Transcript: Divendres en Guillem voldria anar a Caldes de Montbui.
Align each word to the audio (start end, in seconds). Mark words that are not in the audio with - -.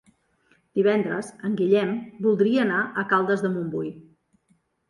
Divendres 0.79 1.29
en 1.49 1.59
Guillem 1.59 1.93
voldria 2.27 2.65
anar 2.65 2.81
a 3.03 3.07
Caldes 3.15 3.47
de 3.47 3.53
Montbui. 3.59 3.93